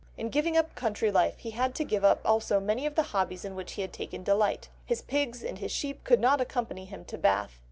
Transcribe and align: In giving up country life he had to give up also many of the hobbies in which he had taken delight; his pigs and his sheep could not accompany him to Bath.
In 0.17 0.31
giving 0.31 0.57
up 0.57 0.73
country 0.73 1.11
life 1.11 1.37
he 1.37 1.51
had 1.51 1.75
to 1.75 1.83
give 1.83 2.03
up 2.03 2.21
also 2.25 2.59
many 2.59 2.87
of 2.87 2.95
the 2.95 3.03
hobbies 3.13 3.45
in 3.45 3.53
which 3.53 3.73
he 3.73 3.83
had 3.83 3.93
taken 3.93 4.23
delight; 4.23 4.67
his 4.83 5.03
pigs 5.03 5.43
and 5.43 5.59
his 5.59 5.71
sheep 5.71 6.03
could 6.03 6.19
not 6.19 6.41
accompany 6.41 6.85
him 6.85 7.05
to 7.05 7.19
Bath. 7.19 7.59